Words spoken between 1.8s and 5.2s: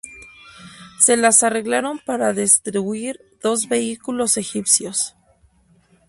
para destruir dos vehículos egipcios.